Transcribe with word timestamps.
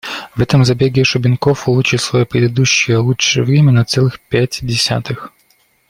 В 0.35 0.41
этом 0.41 0.65
забеге 0.65 1.03
Шубенков 1.03 1.69
улучшил 1.69 1.99
своё 1.99 2.25
предыдущее 2.25 2.97
лучшее 2.97 3.43
время 3.43 3.71
на 3.71 3.85
целых 3.85 4.19
пять 4.19 4.57
десятых. 4.63 5.31